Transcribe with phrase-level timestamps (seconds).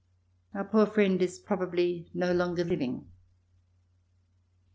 [0.55, 3.05] Our poor friend is probably no longer living.